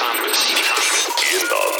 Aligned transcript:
Congress. 0.00 0.40
In 1.30 1.46
the 1.46 1.79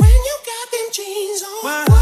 When 0.00 0.10
you 0.28 0.36
got 0.44 0.70
them 0.72 0.88
jeans 0.92 1.42
on. 1.42 1.64
Wow. 1.64 1.95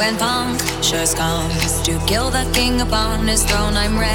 when 0.00 0.16
punctures 0.16 1.12
sure 1.12 1.16
comes 1.18 1.82
to 1.82 1.92
kill 2.06 2.30
the 2.30 2.44
king 2.54 2.80
upon 2.80 3.28
his 3.28 3.44
throne. 3.44 3.76
I'm 3.76 3.98
ready. 3.98 4.09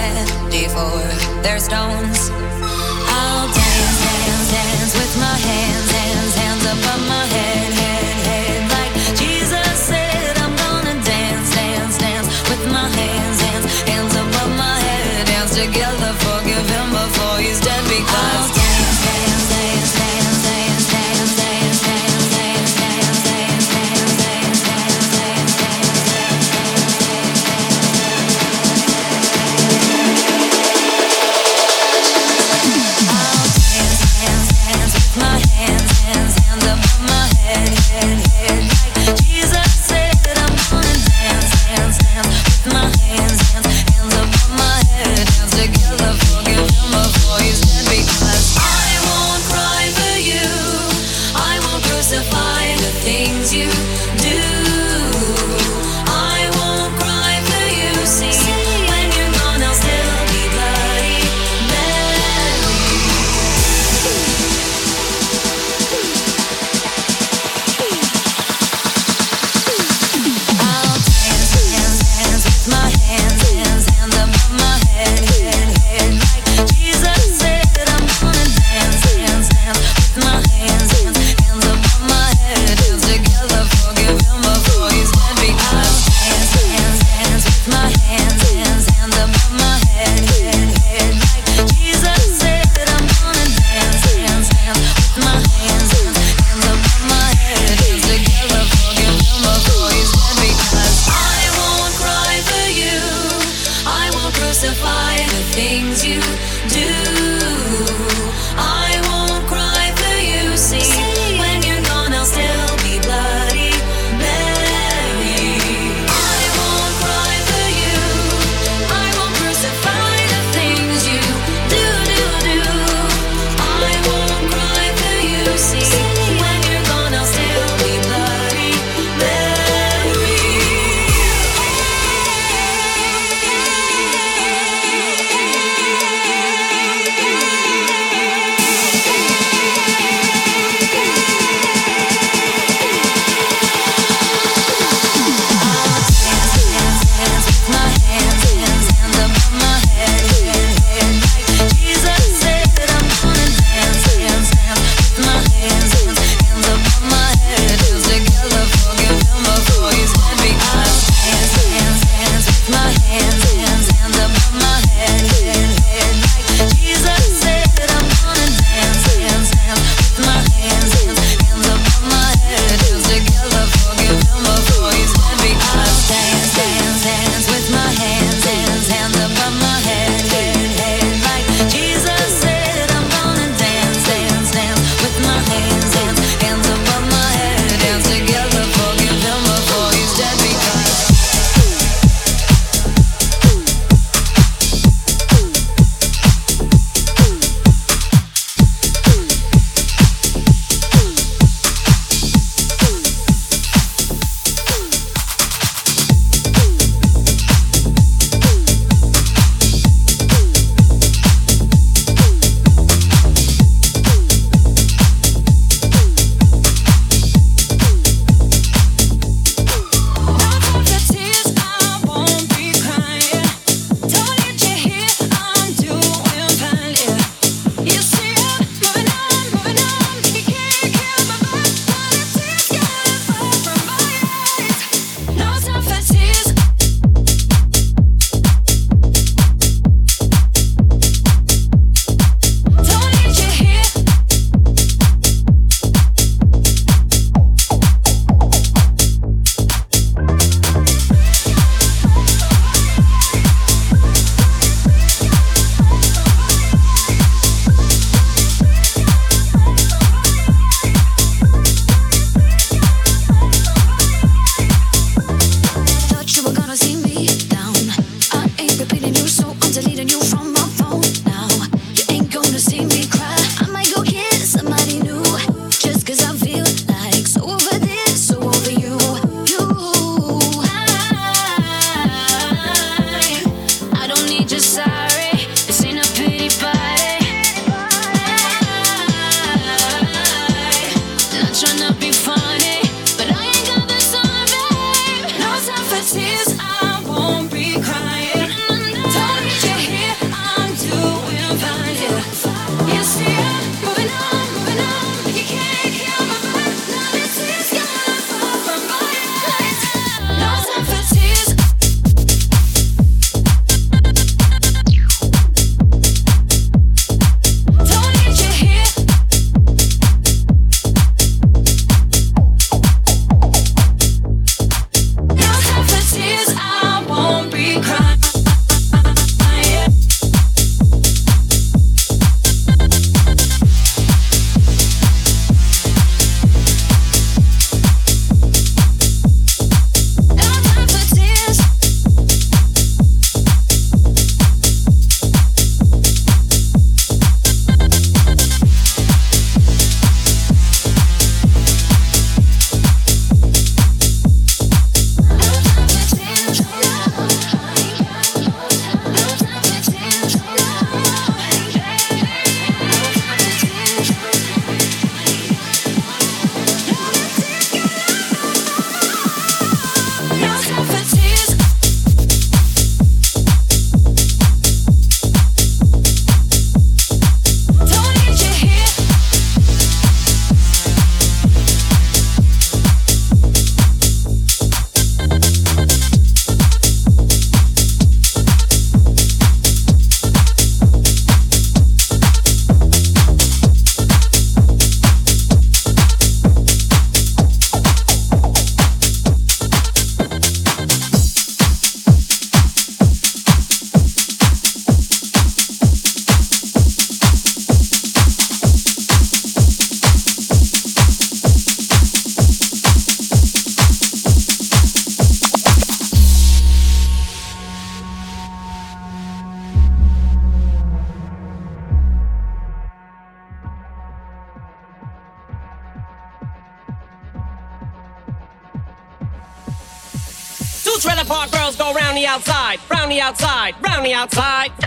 the 433.15 433.21
outside, 433.21 433.73
round 433.81 434.05
the 434.05 434.13
outside. 434.13 434.71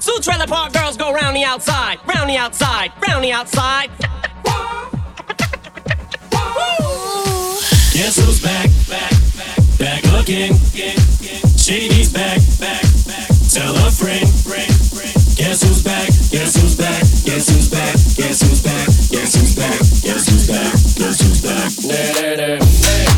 Two 0.00 0.18
trailer 0.20 0.46
park 0.46 0.74
girls 0.74 0.98
go 0.98 1.14
round 1.14 1.34
the 1.34 1.44
outside, 1.44 1.98
round 2.06 2.28
the 2.28 2.36
outside, 2.36 2.92
round 3.08 3.24
the 3.24 3.32
outside. 3.32 3.88
Guess 7.96 8.16
who's 8.20 8.42
back, 8.42 8.68
back, 8.86 9.12
back, 9.78 9.78
back 9.78 10.04
again? 10.28 10.52
Shady's 11.56 12.12
back, 12.12 12.42
back, 12.60 12.82
back. 13.06 13.28
Tell 13.48 13.74
a 13.74 13.90
friend, 13.90 14.28
friend, 14.44 14.74
friend. 14.92 15.14
Guess 15.36 15.62
who's 15.62 15.82
back? 15.82 16.08
Guess 16.28 16.56
who's 16.60 16.76
back? 16.76 17.00
Guess 17.24 17.48
who's 17.48 17.70
back? 17.70 17.92
Guess 18.14 18.42
who's 18.42 18.60
back? 18.62 18.84
Guess 19.08 19.40
who's 19.40 19.56
back? 19.56 19.78
Guess 20.04 20.28
who's 20.28 20.46
back? 20.46 20.52
Guess 20.52 20.52
who's 20.52 20.52
back? 20.52 20.68
Guess 21.00 21.16
who's 21.22 21.40
back? 21.40 21.72
Guess 21.80 21.96
who's 21.96 22.20
back? 23.00 23.11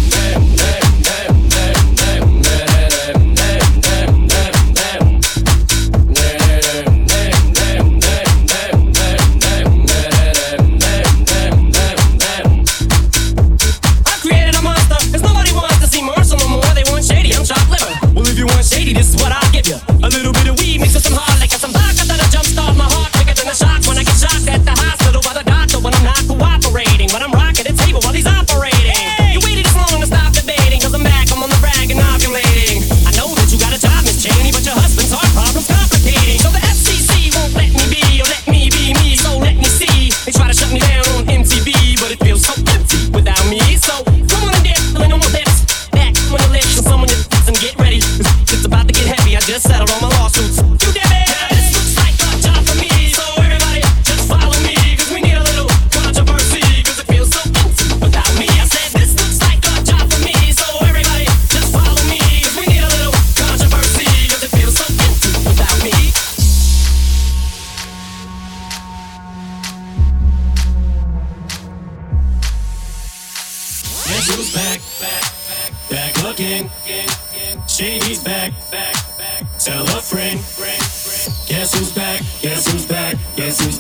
guess 82.40 82.70
who's 82.70 82.86
back? 82.86 83.16
Guess 83.36 83.64
who's 83.64 83.73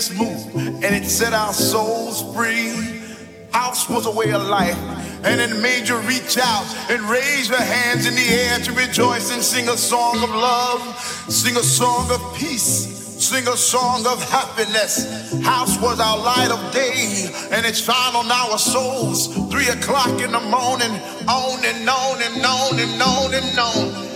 this 0.00 0.18
move. 0.18 0.82
And 0.82 0.94
it 0.94 1.04
set 1.04 1.34
our 1.34 1.52
souls 1.52 2.22
free. 2.34 3.02
House 3.52 3.88
was 3.88 4.06
a 4.06 4.10
way 4.10 4.32
of 4.32 4.42
life. 4.46 4.78
And 5.24 5.40
it 5.40 5.60
made 5.60 5.88
you 5.88 5.98
reach 5.98 6.38
out 6.38 6.64
and 6.88 7.02
raise 7.02 7.50
your 7.50 7.60
hands 7.60 8.06
in 8.06 8.14
the 8.14 8.28
air 8.28 8.58
to 8.60 8.72
rejoice 8.72 9.30
and 9.30 9.42
sing 9.42 9.68
a 9.68 9.76
song 9.76 10.22
of 10.22 10.30
love, 10.30 10.80
sing 11.28 11.56
a 11.56 11.62
song 11.62 12.10
of 12.10 12.20
peace 12.36 12.98
sing 13.20 13.46
a 13.48 13.56
song 13.56 14.06
of 14.06 14.18
happiness. 14.30 15.30
House 15.44 15.78
was 15.78 16.00
our 16.00 16.16
light 16.16 16.50
of 16.50 16.72
day, 16.72 17.28
and 17.52 17.66
it 17.66 17.76
shone 17.76 18.16
on 18.16 18.32
our 18.32 18.56
souls. 18.56 19.28
Three 19.52 19.68
o'clock 19.68 20.22
in 20.22 20.32
the 20.32 20.40
morning, 20.40 20.90
on 21.28 21.62
and 21.62 21.86
on 21.86 22.22
and 22.22 22.42
on 22.42 22.80
and 22.80 23.02
on 23.02 23.34
and 23.34 23.58
on. 23.58 24.09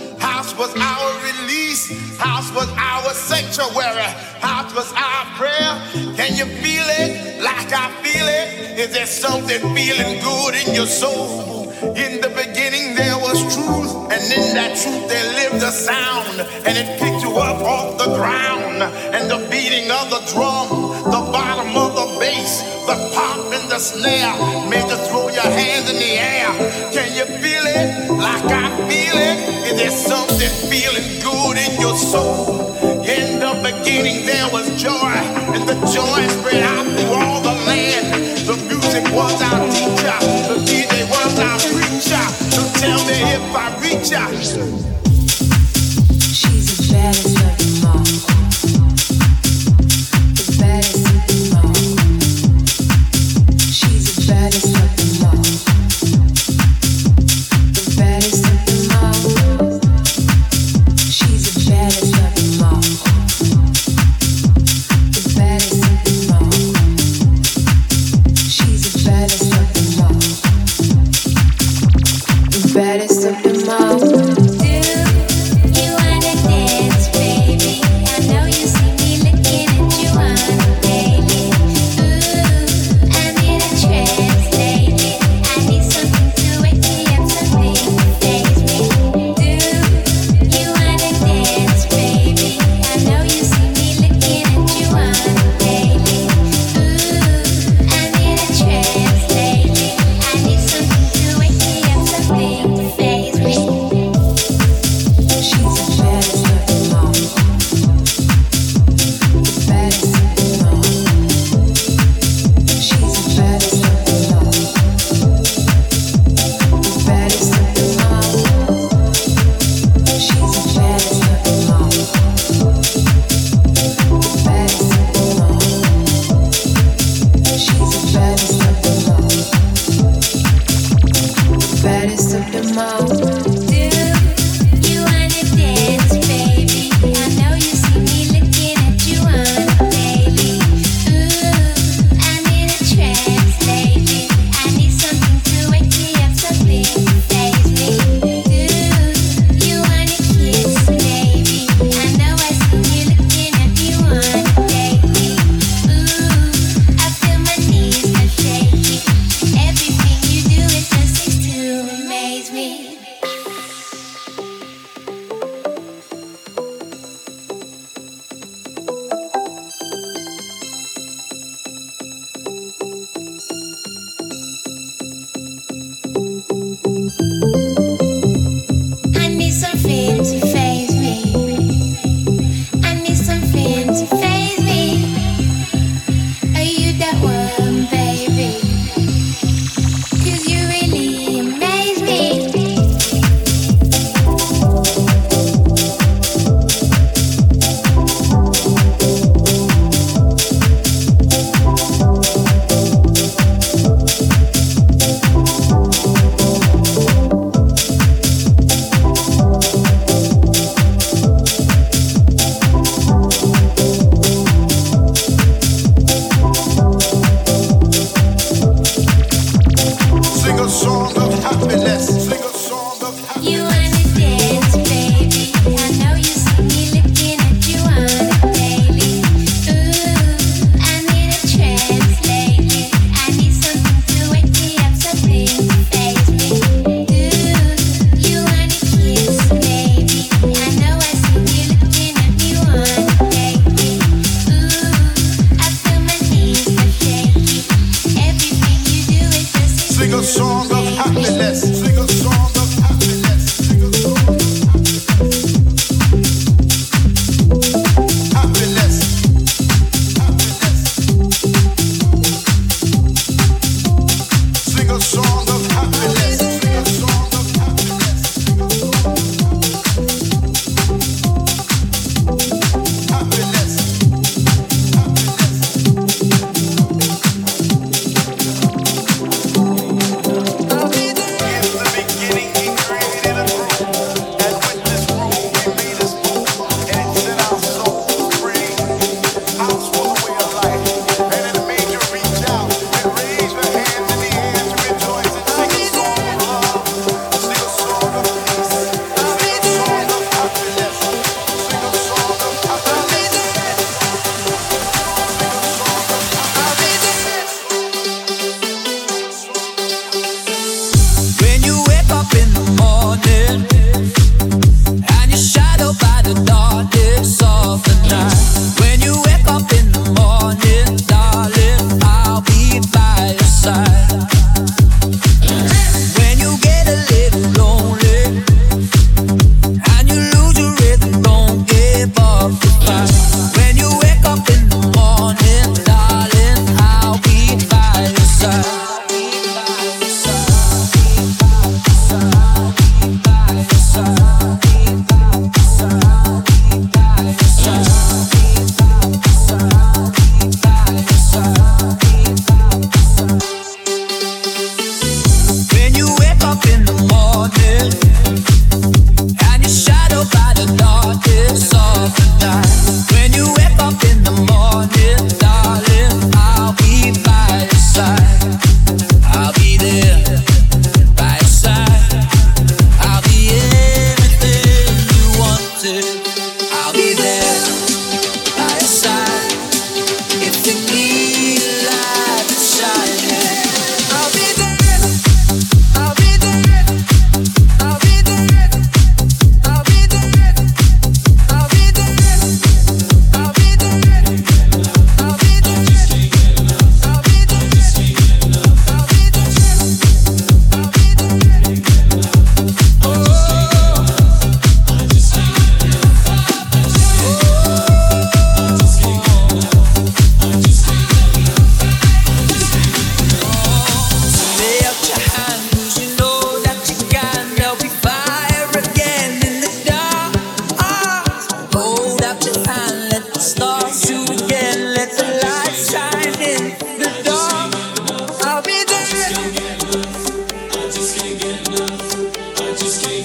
House 0.45 0.59
was 0.59 0.75
our 0.77 1.23
release. 1.23 2.19
House 2.19 2.53
was 2.53 2.69
our 2.77 3.13
sanctuary. 3.15 4.13
House 4.45 4.75
was 4.75 4.93
our 4.93 5.25
prayer. 5.33 5.73
Can 6.15 6.37
you 6.37 6.45
feel 6.61 6.85
it 7.01 7.41
like 7.41 7.73
I 7.73 7.89
feel 8.03 8.27
it? 8.27 8.77
Is 8.77 8.93
there 8.93 9.07
something 9.07 9.59
feeling 9.73 10.21
good 10.21 10.53
in 10.53 10.75
your 10.75 10.85
soul? 10.85 11.71
In 11.97 12.21
the 12.21 12.29
beginning 12.29 12.93
there 12.93 13.14
truth, 13.49 13.93
and 14.11 14.23
in 14.33 14.45
that 14.55 14.75
truth 14.77 15.07
there 15.07 15.27
lived 15.33 15.63
a 15.63 15.71
sound, 15.71 16.41
and 16.65 16.73
it 16.77 16.99
picked 16.99 17.21
you 17.23 17.31
up 17.37 17.61
off 17.61 17.97
the 17.97 18.13
ground. 18.15 18.81
And 19.15 19.31
the 19.31 19.39
beating 19.49 19.89
of 19.89 20.09
the 20.09 20.21
drum, 20.33 20.67
the 21.05 21.21
bottom 21.31 21.71
of 21.77 21.95
the 21.95 22.19
bass, 22.19 22.61
the 22.85 22.97
pop 23.15 23.39
and 23.53 23.71
the 23.71 23.79
snare 23.79 24.35
made 24.67 24.87
you 24.89 24.99
throw 25.07 25.29
your 25.29 25.47
hands 25.47 25.89
in 25.89 25.95
the 25.95 26.13
air. 26.19 26.51
Can 26.91 27.09
you 27.15 27.25
feel 27.39 27.65
it 27.65 28.11
like 28.11 28.43
I 28.51 28.67
feel 28.89 29.15
it? 29.15 29.37
Is 29.71 29.75
there 29.79 29.91
something 29.91 30.53
feeling 30.69 31.07
good 31.23 31.55
in 31.57 31.79
your 31.79 31.95
soul? 31.95 32.75
In 33.07 33.39
the 33.39 33.53
beginning 33.63 34.25
there 34.25 34.49
was 34.51 34.67
joy, 34.81 35.15
and 35.55 35.63
the 35.67 35.75
joy 35.87 36.19
spread 36.35 36.63
out 36.63 36.85
through 36.85 37.15
all 37.15 37.41
the 37.41 37.55
land. 37.65 38.05
The 38.45 38.55
music 38.67 39.03
was 39.13 39.41
our 39.41 39.65
teacher, 39.71 40.19
the 40.51 40.63
preacher. 40.65 40.94
Tell 42.85 43.03
me 43.05 43.13
if 43.33 43.55
I 43.55 43.75
reach 43.81 44.11
out. 44.11 44.31
She's 46.21 46.77
the 46.77 46.93
baddest 46.93 47.35
of 47.35 47.81
them 47.81 48.39
all. 48.39 48.44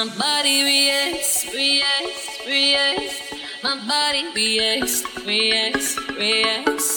My 0.00 0.08
body 0.16 0.62
reacts, 0.64 1.44
reacts, 1.52 2.46
reacts. 2.46 3.20
My 3.62 3.76
body 3.86 4.24
reacts, 4.34 5.04
reacts, 5.26 5.98
reacts. 6.16 6.89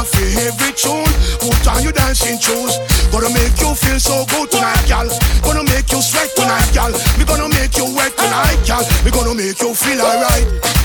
off 0.00 0.08
for 0.08 0.24
every 0.40 0.72
tune. 0.72 1.12
Good 1.44 1.68
on 1.68 1.82
you 1.84 1.92
dancing 1.92 2.40
shoes. 2.40 2.80
Gonna 3.12 3.28
make 3.36 3.52
you 3.60 3.74
feel 3.74 4.00
so 4.00 4.24
good 4.32 4.50
tonight, 4.50 4.84
gal. 4.88 5.08
Gonna 5.44 5.64
make 5.64 5.92
you 5.92 6.00
sweat 6.00 6.30
tonight, 6.34 6.68
gal. 6.72 6.92
We 7.18 7.24
gonna 7.24 7.48
make 7.48 7.76
you 7.76 7.84
wet 7.94 8.16
tonight, 8.16 8.60
gal. 8.64 8.84
We 9.04 9.10
gonna 9.10 9.34
make 9.34 9.60
you 9.60 9.74
feel 9.74 10.00
alright. 10.00 10.79